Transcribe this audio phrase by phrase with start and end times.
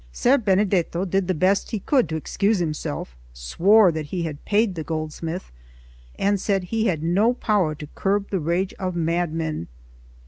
[0.11, 4.73] Ser Benedetto did the best he could to excuse himself, swore that he had paid
[4.73, 5.51] the goldsmith,
[6.17, 9.67] and said he had no power to curb the rage of madmen.